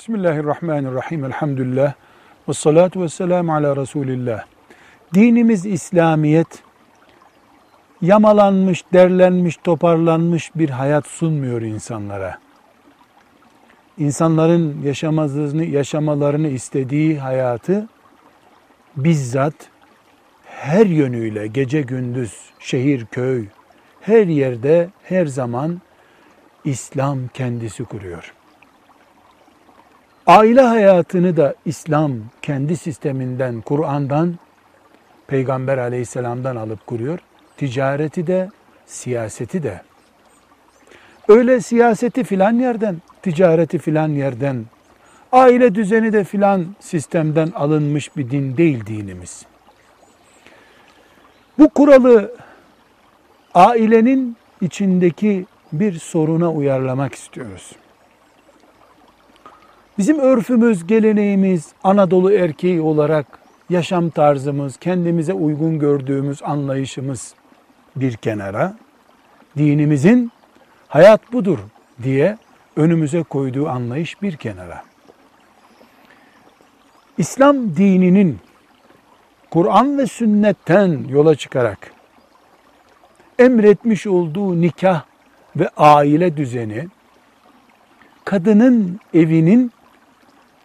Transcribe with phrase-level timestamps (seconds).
[0.00, 1.24] Bismillahirrahmanirrahim.
[1.24, 1.92] Elhamdülillah.
[2.48, 4.44] Ve salatu ve selamu ala Resulillah.
[5.14, 6.62] Dinimiz İslamiyet,
[8.02, 12.38] yamalanmış, derlenmiş, toparlanmış bir hayat sunmuyor insanlara.
[13.98, 17.88] İnsanların yaşamazlığını, yaşamalarını istediği hayatı
[18.96, 19.54] bizzat
[20.44, 23.46] her yönüyle gece gündüz, şehir, köy,
[24.00, 25.80] her yerde, her zaman
[26.64, 28.34] İslam kendisi kuruyor.
[30.30, 32.12] Aile hayatını da İslam
[32.42, 34.38] kendi sisteminden, Kur'an'dan,
[35.26, 37.18] Peygamber aleyhisselamdan alıp kuruyor.
[37.56, 38.48] Ticareti de,
[38.86, 39.80] siyaseti de.
[41.28, 44.64] Öyle siyaseti filan yerden, ticareti filan yerden,
[45.32, 49.46] aile düzeni de filan sistemden alınmış bir din değil dinimiz.
[51.58, 52.34] Bu kuralı
[53.54, 57.72] ailenin içindeki bir soruna uyarlamak istiyoruz.
[60.00, 63.26] Bizim örfümüz, geleneğimiz, Anadolu erkeği olarak
[63.70, 67.34] yaşam tarzımız, kendimize uygun gördüğümüz anlayışımız
[67.96, 68.76] bir kenara,
[69.56, 70.32] dinimizin
[70.88, 71.58] hayat budur
[72.02, 72.38] diye
[72.76, 74.82] önümüze koyduğu anlayış bir kenara.
[77.18, 78.38] İslam dininin
[79.50, 81.92] Kur'an ve sünnetten yola çıkarak
[83.38, 85.04] emretmiş olduğu nikah
[85.56, 86.88] ve aile düzeni
[88.24, 89.72] kadının evinin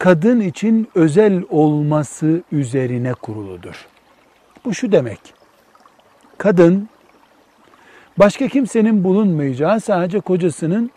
[0.00, 3.86] kadın için özel olması üzerine kuruludur.
[4.64, 5.20] Bu şu demek.
[6.38, 6.88] Kadın
[8.18, 10.90] başka kimsenin bulunmayacağı sadece kocasının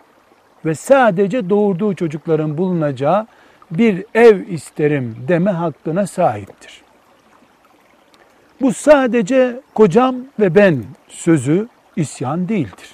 [0.66, 3.28] ve sadece doğurduğu çocukların bulunacağı
[3.72, 6.82] bir ev isterim deme hakkına sahiptir.
[8.62, 12.92] Bu sadece kocam ve ben sözü isyan değildir.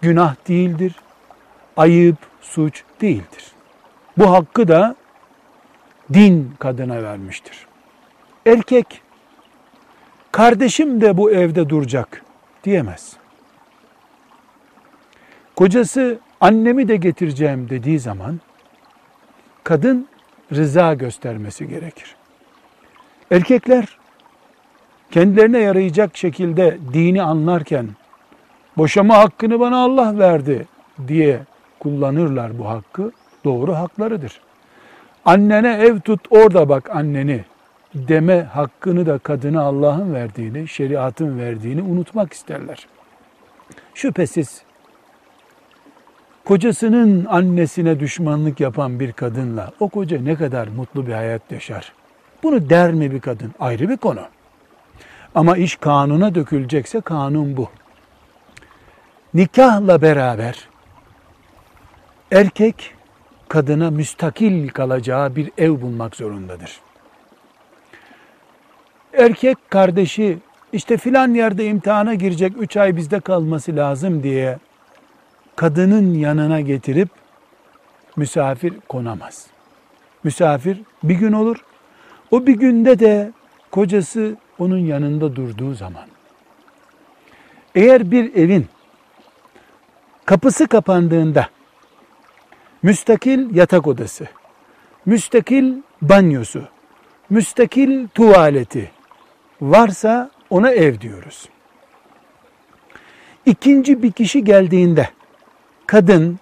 [0.00, 0.94] Günah değildir.
[1.76, 3.44] Ayıp, suç değildir.
[4.18, 4.96] Bu hakkı da
[6.12, 7.66] din kadına vermiştir.
[8.46, 9.02] Erkek
[10.32, 12.22] kardeşim de bu evde duracak
[12.64, 13.16] diyemez.
[15.56, 18.40] Kocası annemi de getireceğim dediği zaman
[19.64, 20.08] kadın
[20.52, 22.16] rıza göstermesi gerekir.
[23.30, 23.98] Erkekler
[25.10, 27.88] kendilerine yarayacak şekilde dini anlarken
[28.76, 30.68] boşama hakkını bana Allah verdi
[31.08, 31.40] diye
[31.80, 33.12] kullanırlar bu hakkı.
[33.44, 34.40] Doğru haklarıdır.
[35.24, 37.44] Annene ev tut orada bak anneni
[37.94, 42.86] deme hakkını da kadına Allah'ın verdiğini, şeriatın verdiğini unutmak isterler.
[43.94, 44.62] Şüphesiz
[46.44, 51.92] kocasının annesine düşmanlık yapan bir kadınla o koca ne kadar mutlu bir hayat yaşar.
[52.42, 53.54] Bunu der mi bir kadın?
[53.60, 54.20] Ayrı bir konu.
[55.34, 57.70] Ama iş kanuna dökülecekse kanun bu.
[59.34, 60.68] Nikahla beraber
[62.32, 62.93] erkek
[63.54, 66.80] kadına müstakil kalacağı bir ev bulmak zorundadır.
[69.12, 70.38] Erkek kardeşi
[70.72, 74.58] işte filan yerde imtihana girecek, üç ay bizde kalması lazım diye
[75.56, 77.08] kadının yanına getirip
[78.16, 79.46] misafir konamaz.
[80.24, 81.56] Misafir bir gün olur.
[82.30, 83.32] O bir günde de
[83.70, 86.06] kocası onun yanında durduğu zaman.
[87.74, 88.66] Eğer bir evin
[90.24, 91.48] kapısı kapandığında
[92.84, 94.26] müstakil yatak odası,
[95.06, 96.62] müstakil banyosu,
[97.30, 98.90] müstakil tuvaleti
[99.60, 101.48] varsa ona ev diyoruz.
[103.46, 105.08] İkinci bir kişi geldiğinde
[105.86, 106.38] kadın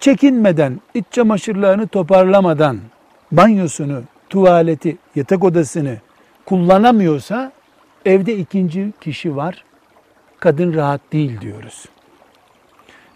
[0.00, 2.80] çekinmeden, iç çamaşırlarını toparlamadan
[3.32, 5.96] banyosunu, tuvaleti, yatak odasını
[6.44, 7.52] kullanamıyorsa
[8.04, 9.64] evde ikinci kişi var.
[10.40, 11.86] Kadın rahat değil diyoruz.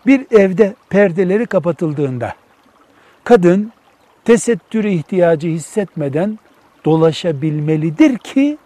[0.06, 2.34] Bir evde perdeleri kapatıldığında
[3.24, 3.72] kadın
[4.24, 6.38] tesettüre ihtiyacı hissetmeden
[6.84, 8.58] dolaşabilmelidir ki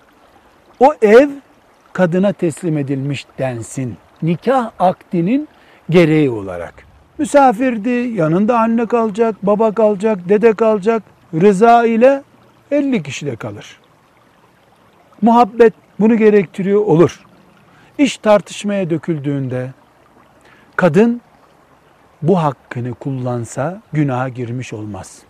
[0.81, 1.29] o ev
[1.93, 3.97] kadına teslim edilmiş densin.
[4.23, 5.49] Nikah akdinin
[5.91, 6.75] gereği olarak.
[7.19, 11.03] Misafirdi, yanında anne kalacak, baba kalacak, dede kalacak.
[11.35, 12.23] Rıza ile
[12.71, 13.81] 50 kişi de kalır.
[15.23, 17.25] Muhabbet bunu gerektiriyor olur.
[17.99, 19.71] İş tartışmaya döküldüğünde
[20.77, 21.21] kadın
[22.23, 25.23] bu hakkını kullansa günaha girmiş olmaz.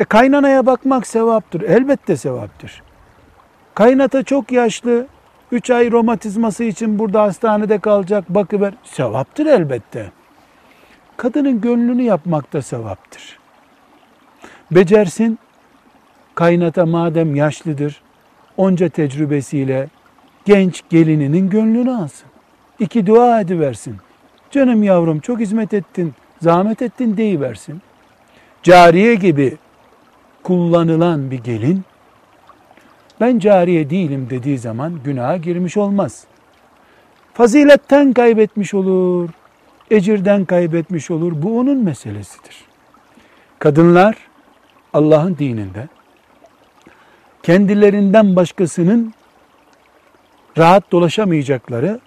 [0.00, 1.60] E kaynanaya bakmak sevaptır.
[1.60, 2.82] Elbette sevaptır.
[3.74, 5.06] Kaynata çok yaşlı,
[5.52, 8.74] 3 ay romatizması için burada hastanede kalacak bakıver.
[8.84, 10.12] Sevaptır elbette.
[11.16, 13.38] Kadının gönlünü yapmak da sevaptır.
[14.70, 15.38] Becersin,
[16.34, 18.02] kaynata madem yaşlıdır,
[18.56, 19.88] onca tecrübesiyle
[20.44, 22.28] genç gelininin gönlünü alsın.
[22.78, 23.96] İki dua ediversin.
[24.56, 27.82] Canım yavrum çok hizmet ettin, zahmet ettin deyiversin.
[28.62, 29.56] cariye gibi
[30.42, 31.82] kullanılan bir gelin
[33.20, 36.24] ben cariye değilim dediği zaman günaha girmiş olmaz.
[37.34, 39.30] Faziletten kaybetmiş olur,
[39.90, 41.32] ecirden kaybetmiş olur.
[41.42, 42.64] Bu onun meselesidir.
[43.58, 44.16] Kadınlar
[44.92, 45.88] Allah'ın dininde
[47.42, 49.14] kendilerinden başkasının
[50.58, 52.00] rahat dolaşamayacakları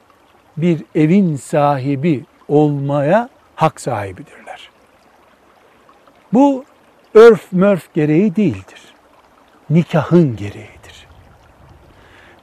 [0.57, 4.69] bir evin sahibi olmaya hak sahibidirler.
[6.33, 6.65] Bu
[7.13, 8.81] örf mörf gereği değildir.
[9.69, 11.07] Nikahın gereğidir.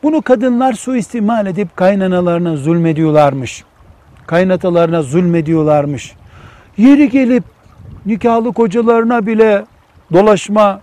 [0.02, 3.64] Bunu kadınlar suistimal edip kaynanalarına zulmediyorlarmış.
[4.26, 6.14] Kaynatalarına zulmediyorlarmış.
[6.76, 7.44] Yeri gelip
[8.06, 9.64] nikahlı kocalarına bile
[10.12, 10.80] dolaşma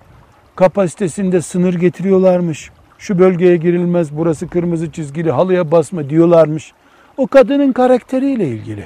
[0.55, 2.71] kapasitesinde sınır getiriyorlarmış.
[2.97, 6.73] Şu bölgeye girilmez, burası kırmızı çizgili, halıya basma diyorlarmış.
[7.17, 8.85] O kadının karakteriyle ilgili.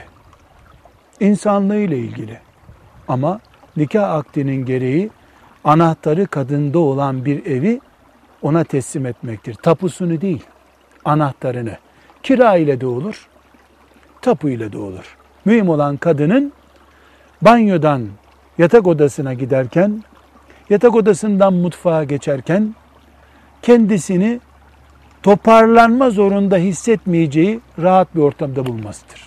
[1.20, 2.40] İnsanlığıyla ilgili.
[3.08, 3.40] Ama
[3.78, 5.10] nikah akdinin gereği
[5.64, 7.82] anahtarı kadında olan bir evi
[8.42, 9.54] ona teslim etmektir.
[9.54, 10.44] Tapusunu değil,
[11.06, 11.78] anahtarını.
[12.24, 13.28] Kira ile de olur,
[14.22, 15.18] tapu ile de olur.
[15.46, 16.54] Mühim olan kadının
[17.42, 18.08] banyodan
[18.58, 20.04] yatak odasına giderken,
[20.70, 22.76] yatak odasından mutfağa geçerken
[23.62, 24.40] kendisini
[25.24, 29.27] toparlanma zorunda hissetmeyeceği rahat bir ortamda bulmasıdır.